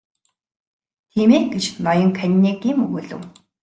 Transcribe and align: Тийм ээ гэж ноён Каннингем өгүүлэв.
Тийм 1.11 1.29
ээ 1.37 1.41
гэж 1.53 1.63
ноён 1.85 2.11
Каннингем 2.17 2.77
өгүүлэв. 2.85 3.21